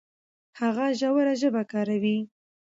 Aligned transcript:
هغه 0.59 0.85
ژوره 0.99 1.33
ژبه 1.41 1.63
کاروي. 1.71 2.17